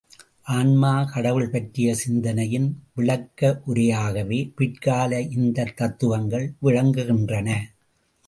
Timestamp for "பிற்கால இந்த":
4.55-5.67